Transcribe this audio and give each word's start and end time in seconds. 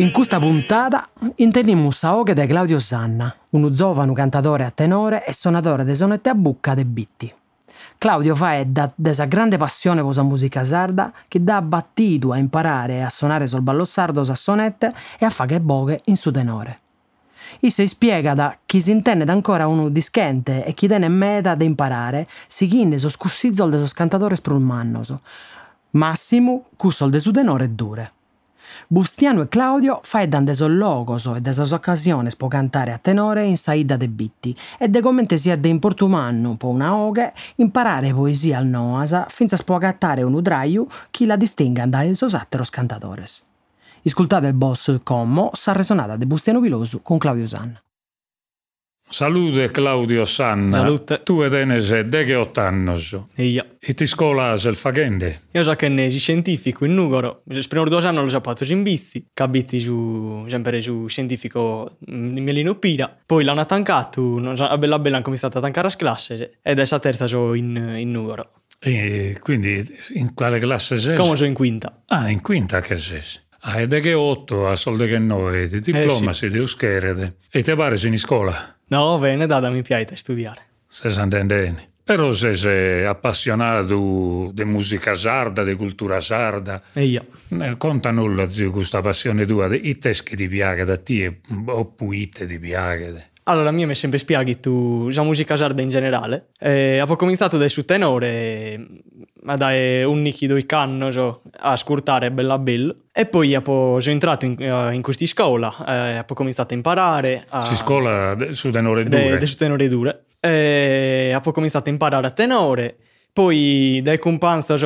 In 0.00 0.12
questa 0.12 0.38
puntata 0.38 1.08
intendiamo 1.34 1.90
sa 1.90 2.14
oghe 2.14 2.32
de 2.32 2.46
Claudio 2.46 2.78
Sanna, 2.78 3.34
un 3.50 3.72
giovane 3.72 4.12
cantatore 4.12 4.64
a 4.64 4.70
tenore 4.70 5.26
e 5.26 5.32
suonatore 5.32 5.82
de 5.82 5.92
sonette 5.92 6.28
a 6.28 6.36
bucca 6.36 6.74
de 6.74 6.84
bitti. 6.84 7.34
Claudio 7.98 8.36
fa 8.36 8.62
da 8.62 8.88
desa 8.94 9.24
grande 9.24 9.56
passione 9.56 10.04
per 10.04 10.14
la 10.14 10.22
musica 10.22 10.62
sarda 10.62 11.12
che 11.26 11.42
dà 11.42 11.60
battito 11.62 12.30
a 12.30 12.36
imparare 12.36 13.02
a 13.02 13.08
suonare 13.08 13.48
sul 13.48 13.62
ballo 13.62 13.84
sardo 13.84 14.20
a 14.20 14.34
sonette 14.36 14.94
e 15.18 15.24
a 15.24 15.30
fare 15.30 15.58
boghe 15.58 16.02
in 16.04 16.16
su 16.16 16.30
tenore. 16.30 16.78
I 17.60 17.70
si 17.72 17.88
spiega 17.88 18.34
da 18.34 18.56
chi 18.64 18.80
si 18.80 18.92
intende 18.92 19.24
ancora 19.32 19.66
uno 19.66 19.88
dischente 19.88 20.64
e 20.64 20.74
chi 20.74 20.86
tiene 20.86 21.08
meta 21.08 21.56
da 21.56 21.64
imparare, 21.64 22.28
si 22.46 22.68
chinde 22.68 22.98
so 22.98 23.08
scussizzol 23.08 23.68
de 23.68 23.78
sos 23.78 23.94
cantatores 23.94 24.40
prulmannoso. 24.40 25.22
Massimo, 25.90 26.66
cusol 26.76 27.10
de 27.10 27.18
su 27.18 27.32
tenore 27.32 27.74
dure. 27.74 28.12
Bustiano 28.88 29.42
e 29.42 29.48
Claudio 29.48 30.00
faeddan 30.02 30.44
de 30.44 30.54
sos 30.54 30.70
logos 30.70 31.26
e 31.26 31.40
de 31.40 31.52
sos 31.52 31.72
occasiones 31.72 32.36
po 32.36 32.48
cantare 32.48 32.92
a 32.92 32.98
tenore 32.98 33.44
in 33.46 33.56
saida 33.56 33.96
de 33.96 34.08
bitti 34.08 34.56
e 34.78 34.88
de 34.88 35.00
commente 35.00 35.36
sia 35.38 35.56
de 35.56 35.68
importumannu 35.68 36.56
po 36.56 36.68
una 36.68 36.96
oghe 36.96 37.32
imparare 37.56 38.12
poesia 38.12 38.58
al 38.58 38.66
noasa 38.66 39.26
finza 39.28 39.56
po 39.64 39.74
agattare 39.74 40.22
un 40.22 40.34
udraiu 40.34 40.86
chi 41.10 41.26
la 41.26 41.36
distingan 41.36 41.90
da 41.90 42.04
esos 42.04 42.34
atteros 42.34 42.70
cantadores. 42.70 43.44
Iscultate 44.02 44.46
il 44.46 44.54
boss 44.54 45.00
Commo, 45.02 45.50
sa 45.52 45.72
resonata 45.72 46.16
de 46.16 46.26
Bustiano 46.26 46.60
Pilosu 46.60 47.02
con 47.02 47.18
Claudio 47.18 47.46
Sanna. 47.46 47.82
Salute 49.10 49.70
Claudio 49.70 50.24
Sanna. 50.24 50.78
Salute. 50.78 51.22
Tu 51.22 51.42
ed 51.42 51.54
Enese 51.54 52.08
de 52.08 52.24
che 52.24 52.34
ottannos. 52.34 53.18
E 53.34 53.44
io. 53.44 53.64
E 53.78 53.94
ti 53.94 54.06
scola 54.06 54.52
il 54.52 54.74
fagende. 54.74 55.40
Io 55.52 55.62
so 55.62 55.72
che 55.74 55.88
ne 55.88 56.10
si 56.10 56.18
scientifico 56.18 56.84
in 56.84 56.94
Nugoro. 56.94 57.42
Spero 57.60 57.88
due 57.88 58.06
anni 58.06 58.18
lo 58.18 58.28
saputo 58.28 58.64
in 58.64 58.82
bisti. 58.82 59.26
Cabiti 59.32 59.80
su, 59.80 60.44
sempre 60.48 60.80
su 60.82 61.06
scientifico 61.06 61.96
di 61.98 62.40
Melino 62.40 62.74
Pira. 62.76 63.14
Poi 63.24 63.44
l'hanno 63.44 63.64
tancato, 63.64 64.36
a 64.36 64.78
bella 64.78 64.98
bella 64.98 65.16
hanno 65.16 65.24
cominciato 65.24 65.58
a 65.58 65.60
tancare 65.60 65.88
a 65.88 65.92
classe. 65.92 66.58
Ed 66.62 66.78
è 66.78 66.84
la 66.88 66.98
terza 66.98 67.26
so 67.26 67.54
in, 67.54 67.94
in 67.96 68.10
Nugoro. 68.10 68.50
E 68.78 69.38
quindi 69.40 69.84
in 70.14 70.34
quale 70.34 70.58
classe 70.58 70.98
sei? 70.98 71.16
Come 71.16 71.34
so 71.34 71.44
in 71.44 71.54
quinta. 71.54 72.02
Ah, 72.06 72.28
in 72.28 72.40
quinta 72.40 72.80
che 72.80 72.96
sei? 72.96 73.22
È 73.60 73.86
che 74.00 74.14
otto, 74.14 74.68
a 74.68 74.76
solde 74.76 75.06
che 75.08 75.18
noi, 75.18 75.68
di 75.68 75.80
diploma 75.80 76.30
Eh, 76.30 76.32
sì. 76.34 76.46
si 76.46 76.50
di 76.50 76.58
uscherede. 76.58 77.36
E 77.50 77.62
te 77.62 77.74
pare 77.74 77.96
in 77.96 78.18
scuola? 78.18 78.76
No, 78.88 79.18
bene, 79.18 79.46
dada 79.46 79.68
mi 79.70 79.82
piace 79.82 80.16
studiare. 80.16 80.60
Se 80.86 81.10
s'intendene. 81.10 81.86
Però 82.04 82.32
se 82.32 82.54
sei 82.56 83.04
appassionato 83.04 84.50
di 84.54 84.64
musica 84.64 85.14
sarda, 85.14 85.62
di 85.62 85.74
cultura 85.74 86.20
sarda, 86.20 86.82
E 86.94 87.04
io. 87.04 87.22
eh, 87.60 87.76
conta 87.76 88.10
nulla, 88.12 88.48
zio, 88.48 88.70
questa 88.70 89.02
passione 89.02 89.44
tua. 89.44 89.74
I 89.74 89.98
teschi 89.98 90.34
ti 90.34 90.48
piace 90.48 90.84
da 90.86 90.96
te, 90.96 91.40
oppure 91.66 92.26
te 92.28 92.46
ti 92.46 92.58
piace. 92.58 93.30
Allora, 93.48 93.70
a 93.70 93.72
me 93.72 93.86
mi 93.86 93.92
è 93.92 93.94
sempre 93.94 94.18
spieghi 94.18 94.60
tu 94.60 95.08
la 95.10 95.22
musica 95.22 95.56
sarda 95.56 95.80
in 95.80 95.88
generale. 95.88 96.48
E 96.60 97.00
ho 97.00 97.16
cominciato 97.16 97.56
dai 97.56 97.70
su 97.70 97.82
tenore, 97.84 98.86
ma 99.42 99.56
dai 99.56 100.04
unici 100.04 100.46
due 100.46 100.66
canno 100.66 101.10
so, 101.10 101.40
a 101.60 101.74
scurtare 101.76 102.30
bella 102.30 102.58
bello. 102.58 102.94
E 103.10 103.24
poi 103.24 103.52
sono 103.62 104.00
entrato 104.04 104.44
in, 104.44 104.54
eh, 104.58 104.94
in 104.94 105.00
questa 105.00 105.24
scuola, 105.24 105.74
eh, 105.86 106.24
ho 106.28 106.34
cominciato 106.34 106.74
a 106.74 106.76
imparare. 106.76 107.44
A, 107.48 107.64
Si 107.64 107.74
scuola 107.74 108.34
de- 108.34 108.52
su 108.52 108.70
tenore 108.70 109.02
de, 109.04 109.08
dure. 109.22 109.38
de 109.38 109.46
su 109.46 109.56
tenore 109.56 109.88
dure. 109.88 110.24
E 110.40 111.34
ho 111.42 111.50
cominciato 111.52 111.88
a 111.88 111.92
imparare 111.92 112.26
a 112.26 112.30
tenore. 112.30 112.96
Poi 113.32 114.00
dai 114.02 114.18
companzo 114.18 114.76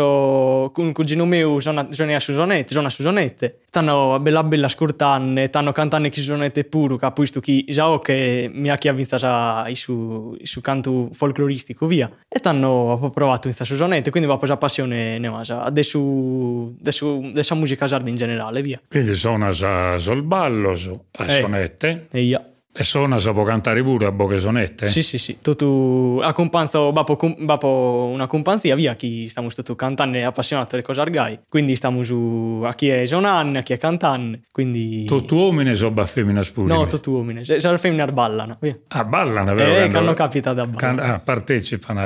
con 0.75 0.84
un 0.84 0.92
cugino 0.92 1.25
mio 1.25 1.58
sono, 1.60 1.86
sono 1.91 2.14
a 2.14 2.20
Susonette, 2.20 2.75
sono 2.75 2.86
a 2.88 2.91
Susonette. 2.91 3.60
Stanno 3.64 4.19
bella 4.20 4.42
bella 4.44 4.69
scurtanne, 4.69 5.47
stanno 5.47 5.72
cantando 5.72 6.08
chi 6.10 6.20
Susonette 6.20 6.64
poi 7.12 7.26
stu 7.26 7.41
chi 7.41 7.64
già 7.69 7.98
che 7.98 8.50
mi 8.52 8.69
ha 8.69 8.76
chiavista 8.76 9.19
sa 9.19 9.66
su, 9.72 10.36
su 10.42 10.60
canto 10.60 11.08
folcloristico 11.12 11.86
via. 11.86 12.10
E 12.28 12.38
stanno 12.38 13.10
provato 13.14 13.48
in 13.48 13.54
sta 13.54 13.64
Susonette, 13.64 14.10
quindi 14.10 14.28
va 14.28 14.38
già 14.44 14.58
passione 14.58 15.19
ne 15.19 15.31
masa. 15.31 15.62
Adesso, 15.62 16.75
adesso, 16.78 17.20
adesso 17.25 17.54
musica 17.56 17.86
sarda 17.86 18.10
in 18.10 18.16
generale 18.16 18.60
via. 18.60 18.78
Quindi 18.86 19.14
suona 19.14 19.50
sa- 19.50 19.97
sul 19.97 20.22
ballo, 20.22 20.75
su, 20.75 20.91
a 21.12 21.25
Eh. 21.25 21.28
sonette. 21.28 22.08
E 22.10 22.20
io. 22.20 22.44
E 22.74 22.84
suona 22.84 23.18
sa 23.18 23.32
può 23.34 23.42
cantare 23.42 23.82
pure 23.82 24.06
a 24.06 24.12
bocche 24.12 24.38
sonette. 24.38 24.86
Sì, 24.86 25.02
sì, 25.02 25.18
sì. 25.18 25.36
Tu, 25.42 25.54
tu 25.54 26.18
a 26.22 26.32
companzo, 26.32 26.90
bapo, 26.90 27.18
bapo 27.38 28.10
una 28.10 28.26
companzia 28.26 28.74
via 28.74 28.94
chi 28.94 29.28
stiamo 29.28 29.50
stato 29.50 29.76
cantando 29.76 30.16
e 30.16 30.22
appassionato 30.22 30.70
delle 30.70 30.82
cose 30.82 31.02
argai. 31.02 31.38
Quindi 31.50 31.76
stiamo 31.76 32.02
su 32.02 32.62
a 32.64 32.72
chi 32.74 32.88
è 32.88 33.04
Jonan, 33.04 33.56
a 33.56 33.60
chi 33.60 33.74
è 33.74 33.78
cantante. 33.78 34.40
Quindi. 34.50 35.04
Tutti 35.04 35.34
uomini 35.34 35.74
sono 35.74 35.90
ba 35.90 36.06
femmina 36.06 36.42
spure. 36.42 36.72
No, 36.72 36.86
tutti 36.86 37.10
uomini. 37.10 37.44
Se 37.44 37.60
se 37.60 37.70
le 37.70 37.76
femmine 37.76 38.06
ballano. 38.10 38.56
Via. 38.58 38.78
Ah, 38.88 39.04
ballano, 39.04 39.52
vero? 39.54 39.84
Eh, 39.84 39.88
che 39.88 39.96
hanno 39.98 40.14
capita 40.14 40.54
da 40.54 40.64
ballare. 40.66 40.96
can- 40.96 41.10
ah, 41.10 41.18
partecipano 41.20 42.00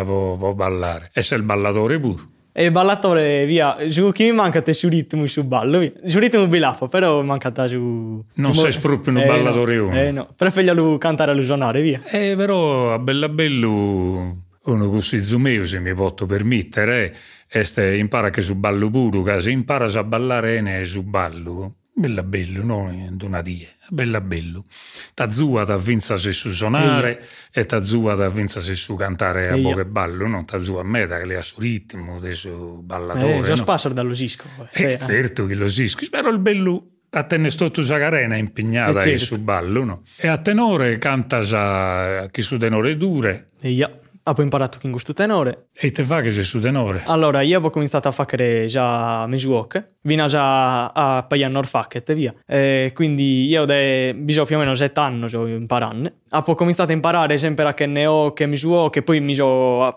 a 0.49 0.53
ballare. 0.53 1.11
E 1.15 1.23
sei 1.23 1.39
il 1.39 1.45
ballatore 1.45 2.01
pure. 2.01 2.23
E 2.59 2.71
ballatore 2.71 3.45
via. 3.45 3.77
Su 3.91 4.13
chi 4.13 4.25
mi 4.25 4.33
manca 4.33 4.63
te 4.63 4.73
su 4.73 4.89
ritmo 4.89 5.27
su 5.27 5.45
ballo. 5.45 5.79
Via. 5.79 5.93
Su 6.07 6.19
ritmo 6.19 6.47
bilafo, 6.47 6.89
però 6.89 7.21
mancata 7.21 7.69
su. 7.69 8.25
Non 8.33 8.55
su- 8.55 8.63
sei 8.63 8.81
proprio 8.81 9.19
un 9.19 9.27
ballatore 9.27 9.77
no. 9.77 9.87
uno. 9.89 10.01
Eh 10.01 10.11
no. 10.11 10.29
Preferisco 10.35 10.97
cantare 10.97 11.33
allo 11.33 11.43
suonare, 11.43 11.83
via. 11.83 12.01
Eh, 12.11 12.35
però 12.35 12.95
a 12.95 12.99
bella 12.99 13.29
bello 13.29 14.45
uno 14.63 14.89
così 14.89 15.21
zumeo 15.21 15.67
se 15.67 15.81
mi 15.81 15.95
posso 15.95 16.25
permettere 16.25 17.15
eh, 17.49 17.97
impara 17.99 18.31
che 18.31 18.41
su 18.41 18.55
ballo 18.57 18.91
puro 18.91 19.23
che 19.23 19.41
se 19.41 19.51
impara 19.51 19.85
a 19.85 20.05
ballare 20.05 20.61
ne 20.61 20.85
su 20.87 21.03
ballo 21.03 21.73
bella 21.99 22.23
bello 22.23 22.63
no 22.63 22.91
in 22.93 23.17
una 23.23 23.41
die 23.41 23.67
bella 23.89 24.21
bello 24.21 24.67
ta 25.15 25.31
zua 25.31 25.65
da 25.65 25.79
vinza 25.79 26.19
se 26.19 26.31
su 26.33 26.53
suonare 26.53 27.25
e 27.51 27.65
ta 27.65 27.83
zua 27.83 28.15
da 28.15 28.29
vinza 28.29 28.61
se 28.61 28.75
su 28.75 28.95
cantare 28.97 29.49
a 29.49 29.55
E 29.55 29.61
io. 29.61 29.71
poche 29.71 29.87
ballo 29.87 30.27
no 30.27 30.45
ta 30.45 30.59
zua 30.59 30.83
a 30.83 30.85
me 30.85 31.07
da 31.07 31.19
che 31.19 31.25
le 31.25 31.37
ha 31.37 31.43
su 31.43 31.59
ritmo 31.59 32.21
de 32.21 32.35
su 32.35 32.83
ballatore 32.85 33.37
Eh, 33.37 33.39
no? 33.39 33.45
già 33.47 33.57
spasso 33.57 33.89
dallo 33.89 34.15
cisco. 34.15 34.45
Eh, 34.73 34.99
certo 34.99 35.47
che 35.47 35.55
lo 35.55 35.69
si, 35.69 35.89
spero 35.89 36.29
il 36.29 36.39
bello 36.39 36.91
a 37.11 37.23
tenere 37.23 37.49
stotto 37.51 37.83
Sagarena 37.83 38.37
impegnata 38.37 38.99
Eh, 38.99 39.03
certo. 39.03 39.25
su 39.25 39.39
ballo, 39.41 39.85
no? 39.85 40.03
E 40.17 40.27
a 40.29 40.37
tenore 40.37 40.99
canta 40.99 41.43
sa 41.45 42.29
chi 42.31 42.43
su 42.43 42.59
tenore 42.59 42.99
dure 42.99 43.53
E 43.63 43.71
io. 43.71 44.01
Ho 44.29 44.33
poi 44.33 44.43
imparato 44.43 44.79
che 44.79 44.87
in 44.87 44.93
questo 44.93 45.13
tenore. 45.13 45.67
e 45.73 45.93
te 45.93 46.03
fa 46.03 46.21
che 46.21 46.33
sei 46.33 46.43
su 46.43 46.59
tenore. 46.59 47.03
Allora, 47.07 47.43
io 47.43 47.61
ho 47.61 47.71
cominciato 47.71 48.09
a 48.09 48.11
fare 48.11 48.67
già 48.67 49.25
Misuok, 49.29 49.91
vino 50.01 50.27
già 50.27 50.87
a 50.87 51.23
Paian 51.23 51.53
Norfacket 51.53 52.11
e 52.11 52.15
via. 52.15 52.35
E 52.45 52.91
quindi 52.93 53.47
io 53.47 53.65
de, 53.65 54.15
bisogna 54.17 54.47
più 54.47 54.57
o 54.57 54.59
meno 54.59 54.75
sette 54.75 54.99
anni 54.99 55.29
so 55.29 55.47
imparando. 55.47 56.11
Ho 56.31 56.55
cominciato 56.57 56.91
a 56.91 56.95
imparare 56.95 57.39
sempre 57.39 57.69
a 57.69 57.73
che 57.73 57.87
ne 57.87 58.07
ho 58.07 58.33
che 58.33 58.47
Misuok 58.47 58.97
e 58.97 59.03
poi 59.03 59.21
mi 59.21 59.35
so, 59.37 59.95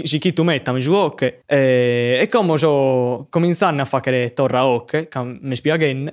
si 0.00 0.18
chi 0.18 0.32
tu 0.32 0.44
metta 0.44 0.72
Misuok 0.72 1.22
e, 1.44 2.18
e 2.20 2.28
come 2.30 2.56
so 2.56 3.26
cominciando 3.30 3.82
a 3.82 3.84
fare 3.84 4.32
Torra 4.32 4.64
Ok, 4.64 5.08
che 5.08 5.38
mi 5.40 5.56
spieghen. 5.56 6.12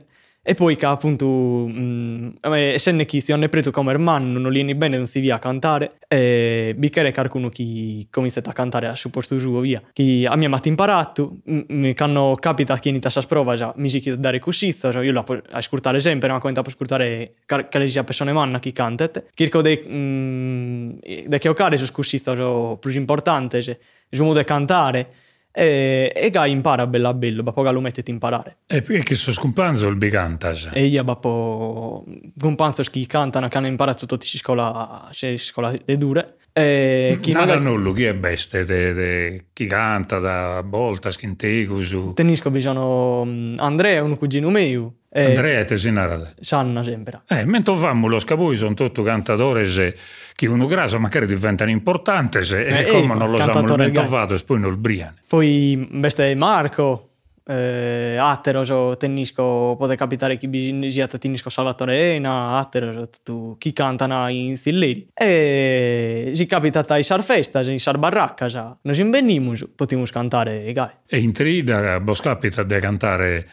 E 0.50 0.56
poi 0.56 0.78
che 0.78 0.86
appunto, 0.86 1.28
mh, 1.28 2.36
eh, 2.40 2.72
essendo 2.72 3.04
che 3.04 3.20
si 3.20 3.34
hanno 3.34 3.50
preso 3.50 3.70
come 3.70 3.92
hermano, 3.92 4.40
non 4.40 4.50
lieni 4.50 4.76
bene, 4.76 4.96
non 4.96 5.06
si 5.06 5.20
via 5.20 5.36
a 5.36 5.40
cantare, 5.40 5.98
e 6.08 6.74
bicchiere 6.78 7.12
qualcuno 7.12 7.50
che 7.50 8.08
comincia 8.10 8.40
a 8.42 8.54
cantare 8.54 8.88
al 8.88 8.96
suo 8.96 9.10
posto 9.10 9.38
suo 9.40 9.60
via. 9.60 9.84
Che 9.92 10.26
a 10.26 10.38
mia 10.38 10.48
matti 10.48 10.70
imparato, 10.70 11.40
mh, 11.44 11.92
hanno 11.98 12.38
capita 12.40 12.80
che 12.80 12.88
inizia 12.88 13.10
a 13.14 13.22
sprova 13.22 13.58
già, 13.58 13.74
mi 13.76 13.90
si 13.90 14.00
chiede 14.00 14.22
dare 14.22 14.40
coscienza, 14.40 14.90
io 15.02 15.12
la 15.12 15.24
posso 15.24 15.42
ascoltare 15.52 16.00
sempre, 16.00 16.30
ma 16.30 16.40
quando 16.40 16.62
posso 16.62 16.76
ascoltare 16.76 17.34
che 17.68 17.90
sia 17.90 18.06
persone 18.06 18.32
manna 18.32 18.60
che 18.60 18.72
cantet. 18.72 19.26
Kirko 19.34 19.60
de, 19.62 19.84
mh, 19.86 21.28
de 21.28 21.38
che 21.40 21.50
occare 21.50 21.76
su 21.76 21.92
coscienza 21.92 22.34
so 22.38 22.78
più 22.80 22.90
importante, 22.92 23.62
se, 23.62 23.80
su 24.10 24.24
modo 24.24 24.40
di 24.40 24.46
cantare, 24.46 25.10
e, 25.52 26.12
e 26.16 26.30
che 26.30 26.48
impara 26.48 26.86
bella 26.88 27.14
bello, 27.14 27.44
ma 27.44 27.52
poi 27.52 27.72
lo 27.72 27.82
mettete 27.82 28.12
a 28.12 28.14
imparare. 28.14 28.58
E 28.68 28.82
che 28.82 29.16
sto 29.16 29.32
scompanzo 29.32 29.88
il 29.88 29.96
bicantas. 29.96 30.70
E 30.74 30.86
io 30.86 31.04
bapo 31.04 32.06
con 32.40 32.56
panzos 32.56 32.90
che 32.90 33.06
cantano 33.08 33.48
che 33.48 33.58
hanno 33.58 33.68
imparato 33.68 34.06
tutti 34.06 34.28
in 34.32 34.40
scuola, 34.40 35.10
in 35.22 35.40
scuola 35.40 35.74
de 35.84 35.98
dure. 35.98 36.38
E 36.58 37.18
chi 37.22 37.30
Chi 37.30 37.34
magari... 37.34 37.62
nullo, 37.62 37.94
chi 37.94 38.06
è 38.06 38.16
beste, 38.16 38.66
de, 38.66 38.92
de, 38.92 39.46
chi 39.54 39.68
canta 39.68 40.18
da 40.18 40.64
volta, 40.66 41.12
schintego 41.12 41.84
su... 41.84 42.14
tenisco 42.14 42.50
bisogno 42.50 43.24
mm, 43.26 43.60
Andrea, 43.60 44.04
un 44.04 44.18
cugino 44.18 44.50
mio, 44.50 44.94
Eh, 45.10 45.24
Andrea 45.26 45.64
te 45.64 45.78
si 45.78 45.90
narrate. 45.90 46.34
sanno 46.40 46.84
sempre. 46.84 47.22
Eh, 47.28 47.46
mentre 47.46 47.76
fammo 47.78 48.08
lo 48.08 48.20
scapoi 48.20 48.56
sono 48.56 48.74
tutti 48.74 49.02
cantatori 49.04 49.66
se 49.66 49.96
chi 50.36 50.46
uno 50.48 50.66
grasa 50.68 50.98
magari 50.98 51.26
diventano 51.26 51.70
importanti 51.72 52.44
se, 52.44 52.64
Eh, 52.66 52.82
e 52.82 52.86
come 52.88 53.14
eh, 53.14 53.18
non 53.18 53.32
lo 53.32 53.38
sanno 53.38 53.52
cantatore 53.54 53.84
mentre 53.86 54.02
gai. 54.04 54.12
fatto 54.12 54.38
poi 54.46 54.60
non 54.60 54.72
il 54.72 54.78
briane. 54.78 55.16
Poi 55.28 55.88
veste 55.92 56.36
Marco, 56.36 57.04
eh, 57.50 58.18
Attero, 58.20 58.66
so, 58.66 58.98
tennisco, 58.98 59.76
può 59.78 59.88
capitare 59.96 60.36
chi 60.36 60.50
bisogna 60.50 61.08
tennisco 61.08 61.50
Salatorena, 61.50 62.58
Attero, 62.58 62.92
so, 62.92 63.10
tu, 63.24 63.56
chi 63.58 63.72
cantano 63.72 64.28
in 64.28 64.58
stilleri. 64.58 65.08
E 65.14 66.32
si 66.34 66.46
capita 66.46 66.84
ai 66.90 67.04
sar 67.04 67.24
festa, 67.24 67.62
in 67.62 67.80
sar 67.80 67.98
barracca, 67.98 68.50
sa. 68.50 68.78
Noi 68.82 69.00
invenimus, 69.00 69.70
potremmo 69.74 70.04
cantare 70.12 70.72
gai. 70.74 70.90
E 71.08 71.18
in 71.20 71.32
trida 71.32 71.98
vos 72.00 72.20
capita 72.20 72.64
di 72.64 72.78
cantare 72.80 73.48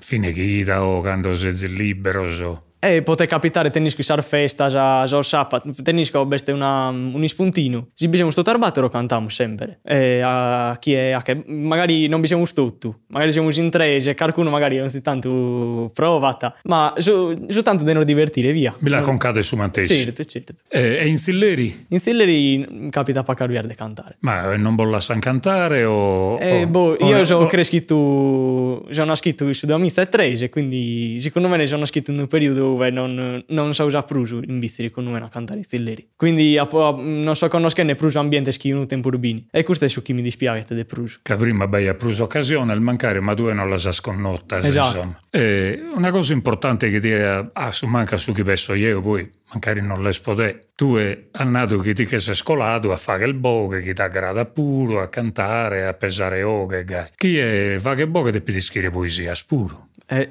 fine 0.00 0.32
chida 0.32 0.82
o 0.82 1.00
quando 1.02 1.36
sei 1.36 1.52
libero. 1.68 2.69
E 2.82 3.02
pote 3.02 3.26
capitare 3.26 3.68
tennisco 3.68 4.02
sar 4.02 4.22
festa, 4.24 4.70
sa, 4.70 5.06
so 5.06 5.20
sapa, 5.20 5.62
tennisco 5.82 6.26
veste 6.26 6.50
una, 6.50 6.88
un 6.88 7.22
ispuntino. 7.22 7.88
Si 7.92 8.08
bisogna 8.08 8.30
sto 8.30 8.40
tarbatero 8.40 8.88
cantiamo 8.88 9.28
sempre. 9.28 9.80
E 9.84 10.22
a 10.24 10.74
chi 10.80 10.94
è, 10.94 11.10
a 11.10 11.20
che, 11.20 11.42
magari 11.46 12.08
non 12.08 12.22
bisogna 12.22 12.42
tutto, 12.54 13.00
magari 13.08 13.32
siamo 13.32 13.50
in 13.50 13.68
tre, 13.68 13.96
e 13.96 14.14
qualcuno 14.14 14.48
magari 14.48 14.78
non 14.78 14.88
si 14.88 15.02
tanto 15.02 15.90
provata, 15.92 16.56
ma 16.64 16.94
su, 16.96 17.46
su 17.48 17.60
tanto 17.60 17.84
da 17.84 17.92
non 17.92 18.02
divertire, 18.06 18.50
via. 18.52 18.74
Mi 18.78 18.88
la 18.88 19.02
concade 19.02 19.42
su 19.42 19.56
Mantessi. 19.56 20.02
Certo, 20.02 20.24
certo. 20.24 20.54
E, 20.66 21.00
e 21.00 21.06
in 21.06 21.18
Silleri? 21.18 21.86
In 21.88 22.00
Stilleri 22.00 22.88
capita 22.88 23.22
pa 23.22 23.34
cambiare 23.34 23.68
di 23.68 23.74
cantare. 23.74 24.16
Ma 24.20 24.56
non 24.56 24.74
volla 24.74 25.00
san 25.00 25.20
cantare 25.20 25.84
o... 25.84 26.38
Eh, 26.40 26.62
o- 26.62 26.66
boh, 26.66 26.96
o- 26.98 27.06
io 27.06 27.24
sono 27.26 27.44
cresciuto, 27.44 28.86
sono 28.90 29.14
scritto 29.16 29.52
su 29.52 29.66
2013, 29.66 30.48
quindi 30.48 31.18
secondo 31.20 31.48
me 31.48 31.58
ne 31.58 31.66
sono 31.66 31.84
scritto 31.84 32.10
in 32.10 32.18
un 32.20 32.26
periodo 32.26 32.68
dove 32.70 32.90
non, 32.90 33.42
non 33.48 33.74
so 33.74 33.84
usare 33.84 34.06
pruso 34.06 34.40
in 34.44 34.58
vista 34.58 34.82
secondo 34.82 35.10
me 35.10 35.18
a 35.18 35.28
cantare 35.28 35.60
i 35.60 35.62
stilleri. 35.62 36.08
Quindi 36.16 36.56
a 36.58 36.66
po- 36.66 36.96
non 36.98 37.34
so 37.36 37.48
conoscere 37.48 37.94
pruso 37.94 38.18
ambiente 38.18 38.52
schiuno 38.52 38.86
tempo 38.86 39.08
urbini. 39.08 39.46
E 39.50 39.62
questo 39.62 39.84
è 39.84 39.88
su 39.88 40.02
chi 40.02 40.12
mi 40.12 40.22
dispiace 40.22 40.74
del 40.74 40.86
pruso. 40.86 41.18
che 41.22 41.36
prima 41.36 41.66
bei 41.66 41.88
ha 41.88 41.94
preso 41.94 42.24
occasione 42.24 42.72
il 42.72 42.80
mancare 42.80 43.20
ma 43.20 43.34
due 43.34 43.52
non 43.52 43.68
la 43.68 43.78
sa 43.78 43.92
sconnotta 43.92 44.58
Esatto. 44.58 44.96
insomma. 44.98 45.20
E 45.30 45.80
una 45.94 46.10
cosa 46.10 46.32
importante 46.32 46.90
che 46.90 47.00
dire 47.00 47.50
ah, 47.52 47.70
su 47.72 47.86
manca 47.86 48.16
su 48.16 48.32
chi 48.32 48.42
penso 48.42 48.74
io 48.74 49.00
poi 49.00 49.28
magari 49.52 49.80
non 49.80 50.02
le 50.02 50.12
spodè 50.12 50.58
tu 50.74 50.94
è 50.96 51.26
andato 51.32 51.78
che 51.78 51.92
ti 51.94 52.06
che 52.06 52.18
sei 52.20 52.34
scolato 52.34 52.92
a 52.92 52.96
fare 52.96 53.26
il 53.26 53.34
boche 53.34 53.80
chi 53.80 53.92
ti 53.94 54.00
aggrada 54.00 54.44
puro 54.46 55.00
a 55.00 55.08
cantare 55.08 55.86
a 55.86 55.94
pesare 55.94 56.42
oghe 56.42 56.84
chi 57.16 57.36
è 57.38 57.76
fa 57.78 57.94
che 57.94 58.06
boche 58.06 58.30
ti 58.32 58.40
pidi 58.40 58.60
scrivere 58.60 58.92
poesia 58.92 59.34
spuro 59.34 59.88
Eh, 60.06 60.30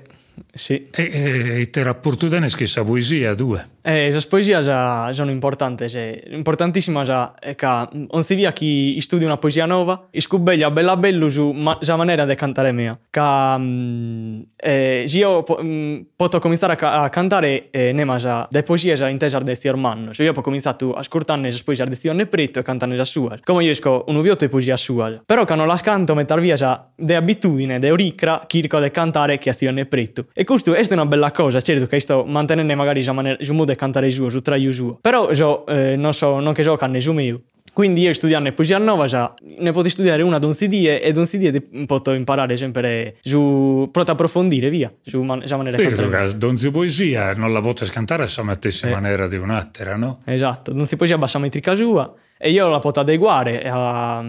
sì. 0.52 0.88
e, 0.92 1.04
e, 1.04 1.62
e 1.62 1.70
te 1.70 1.84
rapporto 1.84 2.28
te 2.28 2.40
ne 2.40 2.50
scrissa 2.50 2.84
poesia 2.84 3.34
due 3.34 3.78
Eh, 3.90 4.12
le 4.12 4.22
poesie 4.30 4.62
sono 4.62 5.32
importanti, 5.32 5.90
cioè, 5.90 6.22
importantissima 6.28 7.04
già 7.04 7.34
che 7.56 7.88
non 8.12 8.22
si 8.22 8.36
via 8.36 8.52
chi 8.52 9.02
studia 9.02 9.26
una 9.26 9.38
poesia 9.38 9.66
nuova, 9.66 10.10
scubeglia 10.12 10.70
bella 10.70 10.96
bello 10.96 11.28
su 11.28 11.50
ma, 11.50 11.76
la 11.82 11.96
maniera 11.96 12.24
di 12.26 12.36
cantare 12.36 12.72
mia. 12.72 13.00
Che 13.10 13.20
mm, 13.58 14.42
eh, 14.58 15.06
io 15.08 15.42
po, 15.42 15.60
mm, 15.64 16.02
posso 16.16 16.38
cominciare 16.38 16.76
a, 16.80 17.02
a 17.02 17.10
cantare 17.10 17.72
eh, 17.72 17.92
ne 17.92 18.06
già 18.20 18.48
le 18.52 18.62
poesie 18.62 18.94
già 18.94 19.08
intese 19.08 19.40
da 19.40 19.56
stior 19.56 19.76
manno. 19.76 20.14
Se 20.14 20.22
io 20.22 20.34
ho 20.36 20.42
cominciato 20.42 20.94
a 20.94 21.00
ascoltare 21.00 21.42
le 21.42 21.58
poesie 21.66 21.86
da 21.86 21.96
stior 21.96 22.14
nepretto 22.14 22.60
e 22.60 22.62
cantare 22.62 22.96
già 22.96 23.06
sua. 23.06 23.40
Come 23.44 23.64
io 23.64 23.72
esco 23.72 24.04
un 24.08 24.18
uviotto 24.18 24.46
di 24.46 24.52
poesia 24.52 24.78
sua. 24.78 25.20
Però 25.26 25.46
che 25.46 25.56
non 25.56 25.66
la 25.66 25.80
canto 25.82 26.14
mettere 26.14 26.42
via 26.42 26.56
già 26.56 26.88
de 26.96 27.16
abitudine, 27.16 27.80
de 27.80 27.90
oricra, 27.90 28.44
chi 28.46 28.62
ricorda 28.62 28.92
cantare 28.92 29.40
che 29.40 29.50
a 29.50 29.54
stior 29.54 29.74
nepretto. 29.74 30.28
E 30.32 30.44
questo 30.44 30.76
è 30.76 30.86
una 30.92 31.08
bella 31.08 31.32
cosa, 31.32 31.60
certo 31.60 31.88
che 31.88 32.00
sto 32.00 32.24
mantenendo 32.24 32.76
magari 32.76 33.02
già 33.02 33.14
maniera, 33.14 33.44
su 33.44 33.54
modo 33.54 33.72
di 33.72 33.78
cantare 33.80 34.12
suo, 34.12 34.30
su 34.30 34.42
traio 34.42 34.72
suo. 34.72 34.98
Però 35.02 35.34
so, 35.34 35.66
eh, 35.66 35.96
non 35.96 36.14
so, 36.14 36.40
non 36.40 36.54
che 36.54 36.64
so 36.64 36.76
canne 36.76 37.00
su 37.02 37.14
mio. 37.14 37.42
Quindi 37.72 38.02
io 38.02 38.14
studiando 38.14 38.52
poesia 38.52 38.78
nuova 38.78 39.06
già 39.06 39.34
ne 39.60 39.72
potrei 39.72 39.92
studiare 39.92 40.22
una 40.22 40.38
d'un 40.38 40.52
CD 40.54 41.00
e 41.02 41.12
d'un 41.14 41.26
CD 41.26 41.86
posso 41.86 42.12
imparare 42.12 42.58
sempre 42.58 43.16
su 43.22 43.88
proprio 43.92 44.16
approfondire 44.16 44.70
via 44.70 44.92
su 45.06 45.22
man- 45.22 45.44
la 45.46 45.56
maniera 45.56 45.78
cantare. 45.78 46.28
che 46.28 46.38
donzi 46.38 46.72
poesia 46.72 47.34
non 47.36 47.54
la 47.54 47.62
potrei 47.62 47.88
cantare 47.90 48.24
a 48.24 48.28
sa 48.28 48.44
stessa 48.56 48.88
Eh. 48.88 48.92
maniera 48.92 49.28
di 49.30 49.38
un'altra 49.38 49.96
no? 49.96 50.20
Esatto, 50.26 50.74
non 50.74 50.88
si 50.88 50.98
può 50.98 51.06
sia 51.06 51.18
bassa 51.18 51.40
metrica 51.40 51.74
sua 51.76 52.12
e 52.42 52.52
io 52.52 52.70
la 52.70 52.80
posso 52.80 53.02
adeguare, 53.02 53.62
a, 53.70 54.26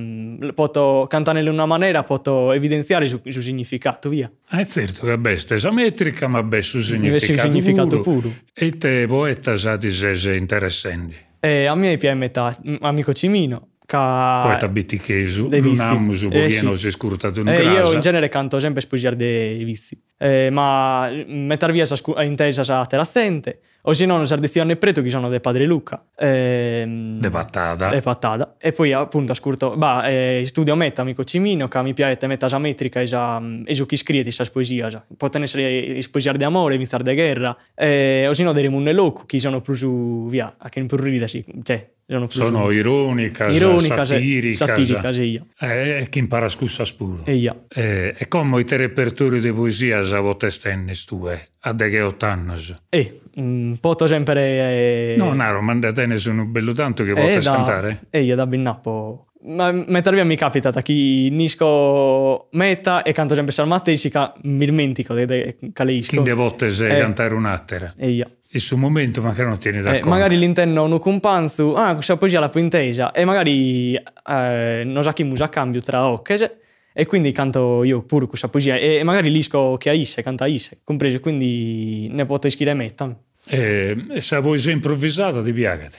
posso 0.53 1.07
cantare 1.09 1.41
in 1.41 1.49
una 1.49 1.65
maniera, 1.65 2.03
posso 2.03 2.51
evidenziare 2.51 3.05
il 3.05 3.21
suo 3.33 3.41
significato 3.41 4.09
via. 4.09 4.29
Eh 4.51 4.67
certo 4.67 5.07
che 5.07 5.13
è 5.33 5.37
stessa 5.37 5.71
metrica, 5.71 6.27
ma 6.27 6.43
beh 6.43 6.61
su 6.61 6.79
Invece 6.79 7.19
significato, 7.21 7.49
significato 7.49 8.01
puro. 8.01 8.21
puro. 8.21 8.35
E 8.53 8.71
te 8.77 9.07
poeta 9.07 9.57
sa 9.57 9.77
ti 9.77 9.91
sei 9.91 10.39
interessanti. 10.39 11.15
E 11.39 11.67
a 11.67 11.75
me 11.77 11.97
piace 11.97 12.17
metà 12.17 12.55
amico 12.81 13.13
Cimino, 13.13 13.69
che... 13.87 13.97
Poeta 13.97 14.69
dei 15.49 15.61
non 15.61 15.71
vizi. 15.71 15.83
amo 15.83 16.13
su 16.15 16.29
Eh, 16.33 16.51
sì. 16.75 16.81
si 16.81 16.91
scurtato 16.91 17.41
in 17.41 17.49
Eh, 17.49 17.63
io 17.63 17.75
casa. 17.83 17.95
in 17.95 18.01
genere 18.01 18.29
canto 18.29 18.59
sempre 18.59 18.81
spogliare 18.81 19.15
dei 19.15 19.63
vizi. 19.63 19.97
Eh, 20.23 20.51
ma 20.51 21.11
mettere 21.29 21.73
via 21.73 21.87
sa 21.87 21.97
intesa 22.23 22.63
sa 22.63 22.85
terrassente, 22.85 23.61
o 23.85 23.95
se 23.95 24.05
no 24.05 24.17
non 24.19 24.27
sardestione 24.27 24.77
preto 24.77 25.01
che 25.01 25.09
sono 25.09 25.31
del 25.31 25.41
padre 25.41 25.65
Luca. 25.65 26.05
Ehm, 26.15 27.19
De 27.21 27.31
pattata. 27.31 27.91
e 27.91 28.03
fattata. 28.03 28.57
E 28.59 28.73
poi 28.73 28.93
appunto 28.93 29.33
ascolto, 29.33 29.77
bah, 29.79 30.07
eh, 30.11 30.43
studio 30.45 30.75
meta 30.75 31.01
amico 31.01 31.25
Cimino, 31.25 31.69
che 31.69 31.83
mi 31.83 31.95
piace 31.95 32.27
meta 32.27 32.49
già 32.49 32.59
metrica 32.59 33.01
e 33.01 33.05
già 33.07 33.41
e 33.65 33.73
già 33.73 33.87
chi 33.87 33.97
scrive 33.97 34.23
questa 34.25 34.45
poesia. 34.45 34.89
Già. 34.91 35.03
Possono 35.17 35.45
essere 35.45 35.99
poesie 36.11 36.33
di 36.37 36.45
amore, 36.45 36.77
vincere 36.77 37.03
di 37.03 37.15
guerra, 37.15 37.57
eh, 37.75 38.27
o 38.29 38.35
se 38.35 38.43
no 38.43 38.53
dei 38.53 38.69
munne 38.69 38.93
loco, 38.93 39.25
che 39.25 39.41
sono 39.41 39.63
più 39.63 39.73
su 39.75 40.27
via, 40.29 40.55
a 40.59 40.69
che 40.69 40.85
per 40.85 41.01
ride, 41.01 41.29
sì, 41.29 41.43
cioè, 41.63 41.89
sono 42.07 42.29
Sono 42.29 42.65
su, 42.65 42.71
ironica, 42.73 43.49
ironica, 43.49 44.05
satirica. 44.05 44.67
satirica, 44.67 45.01
sa- 45.01 45.13
sì, 45.13 45.23
io. 45.23 45.47
Eh, 45.61 46.09
chi 46.11 46.19
impara 46.19 46.49
scusa 46.49 46.85
spuro. 46.85 47.23
E 47.25 47.35
io. 47.35 47.67
Eh, 47.73 48.15
e 48.19 48.27
come 48.29 48.61
i 48.61 48.65
te 48.65 48.77
repertori 48.77 49.39
di 49.41 49.53
poesia 49.53 50.03
sa 50.11 50.21
vote 50.21 50.51
stennis 50.51 51.05
tue, 51.05 51.39
a 51.61 51.73
de 51.73 51.89
che 51.89 52.03
ottannos. 52.03 52.83
E, 52.91 53.21
mm, 53.41 53.75
poto 53.81 54.07
sempre... 54.07 54.41
Eh, 54.43 55.15
No, 55.17 55.33
Naro, 55.33 55.61
mandatene 55.63 56.19
sono 56.19 56.45
bello 56.45 56.73
tanto 56.73 57.05
che 57.05 57.13
vote 57.13 57.35
e 57.35 57.41
da, 57.41 57.53
cantare. 57.55 58.01
E 58.11 58.23
io 58.23 58.35
da 58.35 58.47
Binnappo... 58.47 59.27
Ma 59.43 59.73
mettere 59.73 60.17
via 60.17 60.25
mi 60.27 60.37
capita 60.37 60.71
da 60.71 60.83
chi 60.83 61.31
nisco 61.31 62.49
meta 62.53 63.03
e 63.03 63.13
canto 63.13 63.35
sempre 63.35 63.55
salmate 63.55 63.93
e 63.93 63.97
si 63.97 64.11
ca... 64.11 64.35
mi 64.43 64.67
dimentico 64.67 65.15
de, 65.15 65.25
de, 65.25 65.57
caleisco. 65.73 66.17
Chi 66.17 66.23
de 66.23 66.33
volte 66.35 66.71
se 66.71 66.95
Eh. 66.95 67.01
cantare 67.01 67.35
un'attera. 67.35 67.95
E 67.97 68.11
io. 68.11 68.31
Il 68.51 68.61
suo 68.61 68.77
momento 68.77 69.23
magari 69.23 69.49
non 69.49 69.59
tieni 69.59 69.81
da 69.81 69.95
Eh, 69.95 70.03
magari 70.05 70.37
l'interno 70.37 70.87
non 70.87 70.99
companzu, 70.99 71.73
ah, 71.75 71.95
questa 71.95 72.17
poesia 72.19 72.41
la 72.41 72.49
può 72.51 72.61
intesa, 72.61 73.13
e 73.13 73.25
magari 73.25 73.95
eh, 73.95 74.83
non 74.85 75.03
sa 75.05 75.13
chi 75.15 75.23
musa 75.23 75.49
cambio 75.49 75.81
tra 75.81 76.07
ocche, 76.07 76.61
e 77.01 77.07
quindi 77.07 77.33
canto 77.33 77.83
io 77.83 78.03
pure 78.03 78.27
questa 78.27 78.49
poesia, 78.49 78.77
e 78.77 79.03
magari 79.05 79.31
lisco 79.31 79.77
che 79.79 79.89
a 79.89 79.93
isse, 79.95 80.23
canta 80.23 80.47
isse, 80.47 80.81
compreso, 80.85 81.19
quindi 81.21 82.09
ne 82.11 82.27
posso 82.27 82.51
scrivere 82.51 82.77
metta. 82.77 83.17
Eh, 83.47 83.97
e 84.11 84.21
se 84.21 84.41
poesia 84.43 84.73
improvvisata 84.73 85.43
ti 85.43 85.53
piace. 85.53 85.91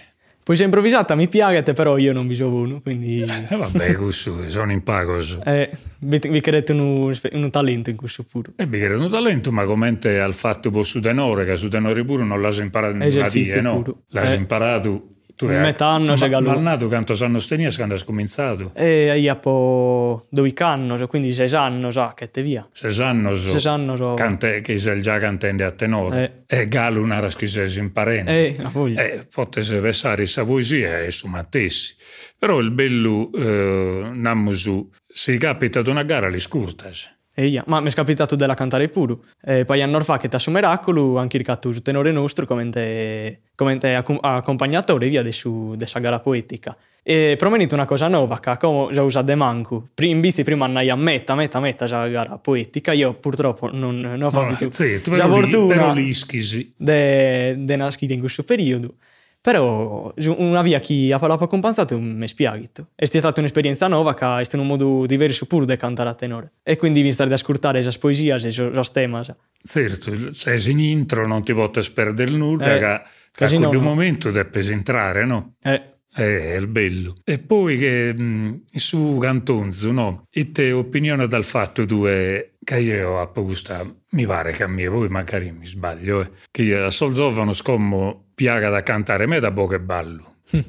Poesia 0.44 0.66
improvvisata 0.66 1.16
mi 1.16 1.28
piace, 1.28 1.74
però 1.74 1.98
io 1.98 2.14
non 2.14 2.28
vi 2.28 2.36
so 2.36 2.50
uno, 2.50 2.82
quindi... 2.82 3.22
E 3.22 3.56
vabbè, 3.56 3.94
questo 3.98 4.48
sono 4.50 4.72
in 4.72 4.84
pago. 4.84 5.22
so. 5.22 5.42
Eh, 5.44 5.70
vi, 6.00 6.20
vi 6.30 6.42
credete 6.42 6.72
un, 6.72 7.16
un 7.34 7.50
talento 7.50 7.90
in 7.90 7.96
questo 7.96 8.24
pure. 8.24 8.52
E 8.56 8.66
mi 8.66 8.80
credo 8.80 9.02
un 9.04 9.10
talento, 9.10 9.52
ma 9.52 9.66
commente 9.66 10.20
al 10.20 10.34
fatto 10.34 10.70
po' 10.72 10.84
su 10.84 11.00
tenore, 11.00 11.46
che 11.46 11.56
su 11.56 11.68
tenore 11.68 12.04
pure 12.06 12.24
non 12.24 12.42
l'hai 12.42 12.60
imparato 12.60 12.96
una 12.96 13.06
Esercizio 13.06 13.54
die, 13.54 13.62
no? 13.62 13.84
L'hai 14.10 14.34
Eh. 14.34 14.38
imparato 14.38 15.08
tu 15.42 15.52
In 15.52 15.60
metà 15.62 15.88
anno 15.88 16.14
c'è 16.14 16.30
ma, 16.30 16.40
galù. 16.40 16.48
ma 16.50 16.56
nato 16.56 16.88
quanto 16.88 17.16
sanno 17.16 17.40
stenia 17.40 17.72
quando 17.74 17.96
hai 17.96 18.04
cominciato? 18.04 18.72
E 18.76 19.18
io 19.18 19.36
po' 19.38 20.28
due 20.30 20.54
anni, 20.58 20.98
cioè, 20.98 21.08
quindi 21.08 21.32
sei 21.32 21.52
anni, 21.54 21.92
sa, 21.92 22.14
che 22.16 22.30
te 22.30 22.44
via. 22.44 22.68
Se 22.72 22.90
sanno 22.90 23.34
so, 23.34 23.58
Sei 23.58 23.72
anni, 23.72 23.98
so... 23.98 24.14
cante, 24.14 24.62
che 24.62 24.78
sei 24.78 25.02
già 25.02 25.18
cantante 25.18 25.64
a 25.64 25.72
tenore. 25.72 26.44
E 26.46 26.68
Galo 26.68 27.02
una 27.02 27.20
che 27.36 27.48
sei 27.48 27.76
imparendo. 27.78 28.30
Eh, 28.30 28.56
la 28.60 28.70
voglia. 28.70 29.02
Eh, 29.04 29.28
potesse 29.34 29.80
pensare 29.80 30.18
questa 30.18 30.46
poesia 30.46 31.00
e 31.00 31.10
su 31.10 31.28
Mattessi. 31.28 31.96
Però 32.38 32.60
il 32.60 32.72
bello, 32.72 33.32
eh, 33.34 34.10
nammo 34.14 34.54
su, 34.54 34.88
si 35.12 35.38
capita 35.38 35.80
ad 35.80 35.88
una 35.88 36.04
gara, 36.04 36.30
li 36.30 36.40
scurtas. 36.40 37.10
E 37.42 37.48
io, 37.48 37.64
ma 37.66 37.80
mi 37.80 37.90
è 37.90 37.94
capitato 37.94 38.36
della 38.36 38.54
cantare 38.54 38.88
pure. 38.88 39.18
E 39.44 39.66
poi 39.66 39.82
anni 39.82 40.04
fa 40.04 40.20
che 40.20 40.28
ta 40.28 40.38
su 40.38 40.52
Miracolo, 40.52 41.18
anche 41.18 41.38
il 41.38 41.44
catto 41.44 41.72
su 41.74 41.82
tenore 41.82 42.12
nostro, 42.12 42.46
come 42.46 42.70
te, 42.70 43.40
come 43.56 43.78
te 43.80 43.96
accom- 43.96 44.20
accompagnatore 44.22 45.10
via 45.10 45.24
di 45.24 45.32
su 45.32 45.74
dessa 45.76 45.98
gara 45.98 46.20
poetica. 46.20 46.78
E 47.02 47.34
promenito 47.40 47.74
una 47.74 47.86
cosa 47.86 48.08
nuova, 48.08 48.40
che 48.40 48.58
come 48.58 48.94
già 48.94 49.02
usato 49.02 49.26
de 49.26 49.34
manco. 49.34 49.86
In 50.02 50.22
visti 50.22 50.44
prima 50.44 50.66
andai 50.66 50.92
a 50.92 50.96
meta, 50.96 51.34
meta, 51.34 51.60
meta 51.60 51.88
già 51.88 52.08
gara 52.10 52.38
poetica. 52.38 52.92
Io 52.92 53.16
purtroppo 53.16 53.72
non, 53.76 53.98
non 54.00 54.22
ho 54.22 54.30
No, 54.30 54.40
avuto 54.42 54.70
certo, 54.70 55.12
già 55.12 55.28
fortuna 55.28 55.74
però 55.74 55.94
li 55.94 56.14
schisi. 56.14 56.72
de, 56.78 57.56
de 57.58 57.76
in 58.14 58.20
questo 58.20 58.44
periodo. 58.44 58.94
Però 59.42 60.14
una 60.38 60.62
via 60.62 60.78
chi 60.80 61.12
ha 61.12 61.18
parlato 61.18 61.48
compensato 61.48 62.00
mi 62.00 62.28
spiagito. 62.28 62.90
È 62.94 63.06
stata 63.06 63.40
un'esperienza 63.40 63.88
nuova 63.88 64.14
che 64.14 64.42
è 64.42 64.44
stato 64.44 64.62
un 64.62 64.70
modo 64.70 65.08
diverso 65.08 65.48
pure 65.48 65.66
di 65.66 65.76
cantare 65.78 66.10
a 66.10 66.14
tenore. 66.14 66.52
E 66.62 66.78
quindi 66.78 67.02
vi 67.02 67.12
stare 67.12 67.30
ad 67.30 67.36
ascoltare 67.36 67.82
le 67.82 67.92
poesie, 68.00 68.38
le 68.38 68.84
temi. 68.94 69.22
Certo, 69.64 70.34
se 70.34 70.58
sei 70.58 70.72
in 70.72 70.80
intro 70.80 71.26
non 71.26 71.44
ti 71.44 71.54
potrei 71.54 71.90
perdere 71.92 72.32
nulla, 72.32 72.76
eh, 72.76 72.80
che, 72.80 73.02
che 73.32 73.46
a 73.46 73.48
quel 73.48 73.62
no. 73.62 73.82
momento 73.82 74.30
devi 74.30 74.72
entrare, 74.72 75.26
no? 75.26 75.56
Eh. 75.62 75.90
Eh, 76.14 76.54
è 76.54 76.58
il 76.58 76.68
bello. 76.68 77.16
E 77.24 77.40
poi 77.40 77.78
che 77.78 78.14
mh, 78.14 78.64
su 78.74 79.18
Cantonzo, 79.20 79.92
no? 79.92 80.28
E 80.30 80.52
te 80.52 80.72
opinione 80.72 81.26
dal 81.26 81.46
fatto 81.46 81.86
due 81.86 82.56
che 82.64 82.80
io 82.80 83.20
a 83.20 83.28
posta, 83.28 83.84
mi 84.12 84.26
pare 84.26 84.52
che 84.52 84.64
a 84.64 84.68
me, 84.68 84.88
poi 84.88 85.08
magari 85.08 85.52
mi 85.52 85.66
sbaglio, 85.66 86.22
eh, 86.22 86.32
che 86.52 86.76
a 86.76 86.90
Solzovano 86.90 87.54
scommo 87.54 88.31
piaga 88.42 88.72
da 88.72 88.82
cantare 88.82 89.28
me 89.28 89.40
da 89.40 89.52
poco 89.52 89.76
e 89.76 89.80
ballo. 89.80 90.38
Hm. 90.50 90.60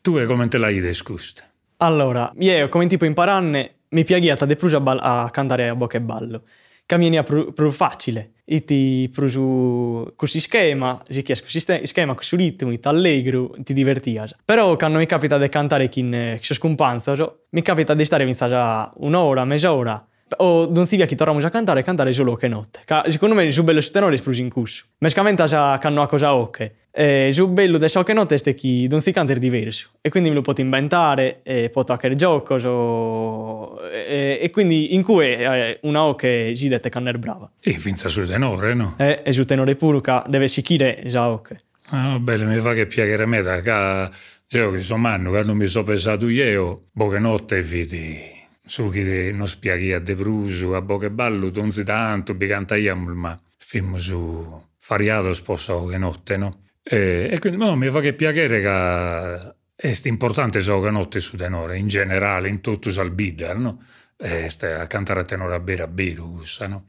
tu 0.00 0.24
come 0.24 0.48
te 0.48 0.56
l'hai 0.56 0.80
discusta? 0.80 1.42
Allora, 1.76 2.32
io 2.38 2.66
come 2.70 2.86
tipo 2.86 3.04
imparanne 3.04 3.74
mi 3.90 4.04
piaghiata 4.04 4.46
de 4.46 4.56
plus 4.56 4.72
a, 4.72 4.80
a 4.80 5.30
cantare 5.30 5.68
a 5.68 5.74
bocca 5.74 5.98
e 5.98 6.00
ballo. 6.00 6.42
Cammini 6.86 7.22
più, 7.22 7.52
più 7.52 7.70
facile. 7.72 8.32
E 8.46 8.64
ti 8.64 9.10
preso 9.14 10.14
questo 10.16 10.38
schema, 10.38 10.98
si 11.06 11.20
chiede 11.20 11.42
questo 11.42 11.78
schema, 11.84 12.14
questo 12.14 12.36
ritmo, 12.36 12.72
ti 12.72 12.88
allegro, 12.88 13.54
ti 13.58 13.74
divertia. 13.74 14.26
Però 14.42 14.74
quando 14.76 14.96
mi 14.96 15.04
capita 15.04 15.36
di 15.36 15.48
cantare 15.50 15.90
con 15.90 16.08
questo 16.36 16.54
scompanzo, 16.54 17.44
mi 17.50 17.60
capita 17.60 17.92
di 17.92 18.04
stare 18.06 18.24
in 18.24 18.32
già 18.32 18.90
un'ora, 18.96 19.44
mezz'ora, 19.44 20.08
o 20.38 20.68
non 20.70 20.86
si 20.86 20.96
via 20.96 21.06
chi 21.06 21.14
torniamo 21.14 21.44
a 21.44 21.50
cantare, 21.50 21.82
cantare 21.82 22.12
solo 22.12 22.34
che 22.34 22.48
notte. 22.48 22.80
Ca, 22.84 23.04
secondo 23.08 23.34
me 23.34 23.50
su 23.50 23.64
bello 23.64 23.80
tenore 23.80 24.14
esplosi 24.14 24.40
in 24.40 24.50
cusso. 24.50 24.84
Mescamente 24.98 25.44
già 25.44 25.78
canno 25.78 26.02
a 26.02 26.06
cosa 26.06 26.34
ocche. 26.34 26.74
E 26.92 27.30
su 27.32 27.46
bello 27.48 27.78
de 27.78 27.88
so 27.88 28.02
che 28.02 28.12
notte 28.12 28.34
è 28.34 28.54
che 28.54 28.86
non 28.90 29.00
si 29.00 29.12
canta 29.12 29.32
diverso. 29.34 29.90
E 30.00 30.10
quindi 30.10 30.28
me 30.28 30.34
lo 30.34 30.42
posso 30.42 30.60
inventare, 30.60 31.40
e 31.44 31.70
posso 31.70 31.92
anche 31.92 32.14
gioco, 32.16 32.58
so, 32.58 33.80
e, 33.90 34.38
e, 34.42 34.50
quindi 34.50 34.94
in 34.94 35.02
cui 35.02 35.26
eh, 35.26 35.78
una 35.82 36.02
ocche 36.02 36.54
si 36.54 36.68
dette 36.68 36.88
canner 36.88 37.18
brava. 37.18 37.50
E 37.60 37.72
finza 37.72 38.08
sul 38.08 38.26
tenore, 38.26 38.74
no? 38.74 38.94
E, 38.98 39.20
e 39.24 39.32
sul 39.32 39.44
tenore 39.44 39.76
pure 39.76 40.00
deve 40.26 40.48
si 40.48 40.62
chire 40.62 41.00
già 41.06 41.28
ocche. 41.28 41.60
Ah, 41.90 42.18
bello, 42.18 42.46
mi 42.46 42.58
fa 42.58 42.72
che 42.72 42.86
piacere 42.86 43.22
a 43.22 43.26
me 43.26 43.42
da 43.42 43.62
ca... 43.62 44.10
Cioè, 44.46 44.68
che 44.68 44.76
insomma, 44.78 45.16
quando 45.22 45.54
mi 45.54 45.68
sono 45.68 45.84
pensato 45.84 46.28
io, 46.28 46.86
poche 46.92 47.20
notte 47.20 47.62
vedi 47.62 48.39
solo 48.70 48.90
che 48.90 49.32
non 49.34 49.48
spieghi 49.48 49.92
a 49.92 49.98
De 49.98 50.14
Bruso, 50.14 50.76
a 50.76 50.80
Bocheballo, 50.80 51.50
non 51.52 51.72
si 51.72 51.82
tanto, 51.82 52.34
bi 52.34 52.46
cantaiamo, 52.46 53.12
ma 53.14 53.36
film 53.56 53.96
su 53.96 54.62
fariato 54.78 55.34
sposo 55.34 55.86
che 55.86 55.98
notte, 55.98 56.36
no? 56.36 56.62
E, 56.80 57.28
e 57.32 57.38
quindi 57.40 57.58
no, 57.58 57.74
mi 57.74 57.90
fa 57.90 58.00
che 58.00 58.14
piacere 58.14 58.60
che 58.60 59.56
è 59.74 60.00
importante 60.04 60.60
so 60.60 60.80
che 60.80 60.90
notte 60.90 61.18
su 61.18 61.36
tenore, 61.36 61.78
in 61.78 61.88
generale, 61.88 62.48
in 62.48 62.60
tutto 62.60 62.90
il 62.90 63.10
bidar, 63.10 63.58
no? 63.58 63.84
E 64.16 64.46
a 64.46 64.86
cantare 64.86 65.20
a 65.20 65.24
tenore 65.24 65.54
a 65.54 65.60
bere 65.60 65.82
a 65.82 65.88
bere, 65.88 66.22
no? 66.68 66.86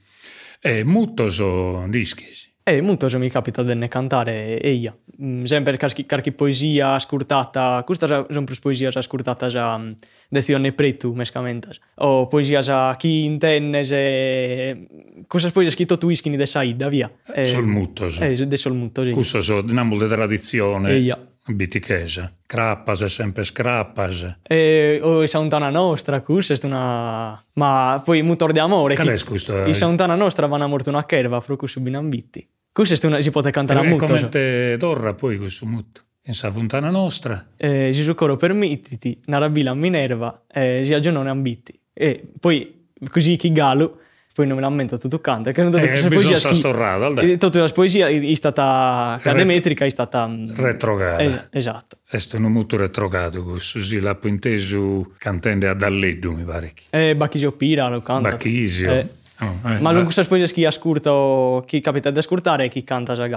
E 0.60 0.84
molto 0.84 1.32
so 1.32 1.88
rischi. 1.88 2.28
E 2.64 2.80
molto 2.82 3.08
mi 3.18 3.30
capita 3.30 3.64
di 3.64 3.88
cantare 3.88 4.60
e 4.60 4.72
io. 4.72 5.00
Mm, 5.22 5.46
sempre 5.46 5.78
qualche, 5.78 6.32
poesia 6.32 7.00
scurtata, 7.00 7.82
questa 7.84 8.26
sono 8.30 8.46
più 8.46 8.56
poesie 8.62 8.92
scurtate 8.92 9.48
già 9.48 9.82
de 10.30 10.42
Cione 10.42 10.72
Preto, 10.72 11.12
mescamente. 11.14 11.70
O 11.96 12.28
poesia 12.28 12.62
già 12.62 12.96
chi 12.98 13.26
intende, 13.26 13.84
se... 13.84 14.88
Cosa 15.28 15.50
poesie 15.50 15.72
scritto 15.72 15.98
tu 15.98 16.10
ischini 16.10 16.38
de 16.38 16.46
saida, 16.46 16.88
via. 16.88 17.12
Eh, 17.34 17.46
solmutos. 17.46 18.20
Eh, 18.22 18.46
de 18.46 18.58
solmutos, 18.58 19.08
sì. 19.08 19.42
So, 19.42 19.62
dinamo 19.62 19.98
di 19.98 20.08
tradizione. 20.08 20.92
E 20.92 20.98
io. 20.98 21.31
Bitichesa. 21.54 22.32
Crappas, 22.46 23.06
sempre 23.06 23.44
scrappas. 23.44 24.40
E 24.44 25.00
o 25.02 25.26
Santana 25.26 25.70
Nostra, 25.70 26.22
questa 26.22 26.54
è 26.54 26.66
una... 26.66 27.42
Ma 27.54 28.02
poi 28.04 28.22
motor 28.22 28.52
di 28.52 28.60
amore. 28.60 28.96
Che 28.96 29.14
è 29.14 29.24
questo? 29.24 29.66
I 29.66 29.74
Santana 29.74 30.16
Nostra 30.16 30.48
vanno 30.48 30.66
a 30.66 30.68
morto 30.68 30.90
una 30.90 31.06
kerva, 31.06 31.40
però 31.42 31.56
questo 31.56 31.80
binambiti. 31.80 32.48
Questo 32.72 33.08
una, 33.08 33.22
si 33.22 33.32
può 33.32 33.42
cantare 33.42 33.80
a 33.80 33.84
molto. 33.84 34.06
E 34.06 34.08
come 34.08 34.30
te 34.30 34.76
torra 34.80 35.14
poi 35.14 35.38
questo 35.38 35.66
molto. 35.66 36.02
In 36.26 36.36
sa 36.36 36.52
fontana 36.52 36.90
nostra. 36.92 37.54
Eh, 37.58 37.90
Gesù 37.94 38.14
coro 38.14 38.38
permettiti, 38.38 39.20
narabila 39.26 39.74
Minerva, 39.74 40.44
eh, 40.52 40.82
si 40.84 40.94
aggiungono 40.94 41.30
ambiti. 41.30 41.78
E 41.92 42.24
poi 42.40 42.90
così 43.10 43.38
chi 43.38 43.52
galo, 43.52 44.01
poi 44.34 44.48
non 44.48 44.74
me 44.74 44.86
tutto 44.86 45.20
canto. 45.20 45.52
Che 45.52 45.62
non 45.62 45.78
eh, 45.78 46.08
bisogna 46.08 46.36
sta 46.36 46.54
storrata. 46.54 47.22
Eh, 47.22 47.38
tutta 47.38 47.60
la 47.60 47.70
poesia 47.70 48.08
è 48.08 48.34
stata 48.34 49.20
cademetrica, 49.22 49.86
è 49.86 49.90
stata... 49.90 50.28
Mm, 50.28 50.56
retrograda. 50.56 51.20
Eh, 51.20 51.48
esatto. 51.52 51.98
È 52.08 52.18
stato 52.18 52.48
molto 52.48 52.78
retrogato, 52.78 53.44
così 53.44 54.00
l'ha 54.00 54.18
inteso 54.24 55.14
cantando 55.18 55.70
a 55.70 55.74
Dalleddu, 55.74 56.32
mi 56.32 56.44
pare. 56.44 56.72
Eh, 56.90 57.16
Bacchisio 57.16 57.52
Pira 57.52 57.90
lo 57.90 58.02
canta. 58.02 58.30
Bacchisio. 58.30 58.92
Eh. 58.92 59.08
Oh, 59.42 59.70
eh, 59.70 59.80
ma 59.80 59.92
non 59.92 60.04
questa 60.04 60.24
poesia 60.24 60.54
chi 60.54 60.66
ascolta, 60.66 61.66
chi 61.66 61.80
capita 61.82 62.12
di 62.12 62.20
ascoltare 62.20 62.66
e 62.66 62.70
chi 62.70 62.84
canta 62.84 63.16
già 63.16 63.28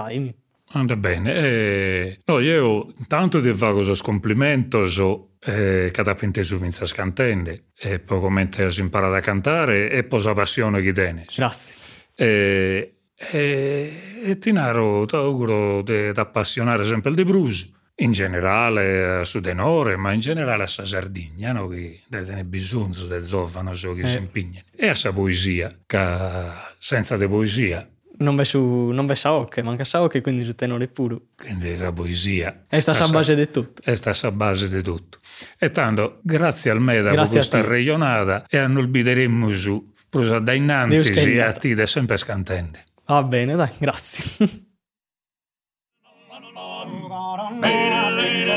Anda 0.71 0.95
bene. 0.95 1.33
Eh, 1.33 2.19
no, 2.25 2.39
io 2.39 2.91
tanto 3.07 3.41
ti 3.41 3.53
faccio 3.53 3.83
questo 3.83 4.03
complimento 4.03 4.85
so, 4.85 5.35
eh, 5.45 5.89
che 5.91 6.03
da 6.03 6.15
penteso 6.15 6.57
vinza 6.57 6.85
scantende 6.85 7.61
e 7.77 7.99
poi 7.99 8.19
come 8.19 8.49
hai 8.57 8.79
imparato 8.79 9.13
a 9.13 9.19
cantare 9.19 9.89
e 9.89 10.03
poi 10.03 10.21
la 10.23 10.33
passione 10.33 10.81
che 10.81 10.91
tieni. 10.91 11.25
Grazie. 11.33 11.75
Eh, 12.15 12.95
e, 13.15 13.93
e 14.23 14.37
ti 14.39 14.51
naro, 14.51 15.05
ti 15.05 15.15
auguro 15.15 15.81
di 15.81 16.11
appassionare 16.13 16.83
sempre 16.83 17.13
di 17.13 17.23
blues 17.23 17.71
in 17.97 18.11
generale 18.11 19.19
a 19.19 19.23
Sudenore, 19.23 19.95
ma 19.95 20.11
in 20.11 20.19
generale 20.19 20.63
a 20.63 20.67
Sardegna, 20.67 21.53
no? 21.53 21.67
che 21.67 22.01
ne 22.09 22.43
bisogno 22.43 23.05
del 23.05 23.25
zofano 23.25 23.73
so 23.73 23.93
che 23.93 24.01
eh. 24.01 24.07
si 24.07 24.17
impegnano. 24.17 24.65
E 24.75 24.87
a 24.87 24.95
sa 24.95 25.13
poesia, 25.13 25.71
che 25.85 26.07
senza 26.77 27.15
di 27.15 27.27
poesia 27.27 27.87
non 28.17 28.35
ve, 28.35 28.45
su, 28.45 28.59
non 28.59 29.05
ve 29.05 29.15
sa 29.15 29.33
ocche, 29.33 29.61
manca 29.61 29.83
sa 29.83 30.01
ocche, 30.01 30.21
quindi 30.21 30.43
su 30.43 30.55
tenore 30.55 30.87
puro. 30.87 31.21
Quindi 31.35 31.75
la 31.77 31.91
poesia. 31.91 32.65
È 32.67 32.79
sta 32.79 32.91
a 32.91 33.07
base 33.07 33.35
di 33.35 33.49
tutto. 33.49 33.81
È 33.83 33.93
sta 33.93 34.11
a 34.21 34.31
base 34.31 34.69
di 34.69 34.81
tutto. 34.81 35.19
E 35.57 35.71
tanto, 35.71 36.19
grazie 36.21 36.71
al 36.71 36.81
Meda 36.81 37.13
per 37.13 37.27
questa 37.27 37.61
regionata 37.61 38.45
e 38.47 38.59
non 38.61 38.77
olvideremo 38.77 39.49
su, 39.49 39.93
prosa 40.09 40.39
da 40.39 40.53
innanzi 40.53 41.11
e 41.11 41.41
a 41.41 41.51
ti 41.51 41.73
da 41.73 41.85
sempre 41.85 42.17
scantende. 42.17 42.83
Va 43.05 43.23
bene, 43.23 43.55
dai, 43.55 43.71
grazie. 43.77 44.63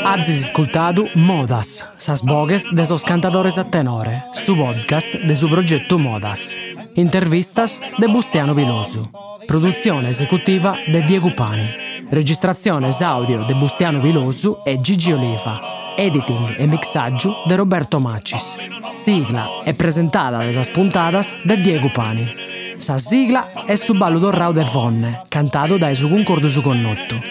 Azis 0.05 0.45
ascoltado 0.45 1.09
Modas, 1.15 1.87
sas 1.99 2.23
bogues 2.23 2.69
de 2.73 2.87
sos 2.87 3.05
cantadores 3.05 3.59
a 3.59 3.65
tenore, 3.65 4.25
su 4.33 4.57
podcast 4.57 5.15
de 5.15 5.37
su 5.37 5.49
progetto 5.49 5.99
Modas. 5.99 6.68
Intervistas 6.99 7.81
de 7.97 8.09
Bustiano 8.09 8.55
Pilosu. 8.55 9.09
Produzione 9.47 10.09
esecutiva 10.09 10.75
de 10.85 11.01
Diego 11.03 11.33
Pani. 11.33 12.03
Registrazione 12.11 12.91
audio 13.01 13.45
de 13.45 13.55
Bustiano 13.55 14.01
Pilosu 14.01 14.59
e 14.65 14.81
Gigi 14.81 15.13
Oliva. 15.13 15.95
Editing 15.97 16.57
e 16.59 16.67
mixaggio 16.67 17.37
de 17.47 17.55
Roberto 17.55 18.01
Macis. 18.01 18.57
Sigla 18.89 19.63
è 19.63 19.75
presentata 19.75 20.39
de 20.39 20.53
sas 20.53 20.71
puntadas 20.71 21.37
de 21.45 21.61
Diego 21.61 21.89
Pani. 21.93 22.75
Sa 22.79 22.99
sigla 22.99 23.65
è 23.65 23.77
su 23.77 23.95
ballo 23.95 24.19
d'Orrao 24.19 24.51
de 24.51 24.65
Fonne, 24.65 25.19
cantato 25.29 25.79
da 25.79 25.95
su 25.95 26.09
concordo 26.09 26.49
su 26.49 26.63
connotto. 26.63 27.23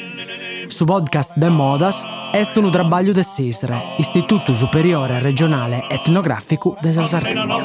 Su 0.68 0.86
podcast 0.86 1.36
de 1.36 1.50
Modas 1.50 2.06
est 2.32 2.56
un 2.56 2.72
trabalho 2.72 3.12
de 3.12 3.24
SISRE, 3.24 3.96
Istituto 3.98 4.54
Superiore 4.54 5.20
Regionale 5.20 5.88
Etnografico 5.90 6.78
de 6.82 6.94
Sardegna. 6.94 7.56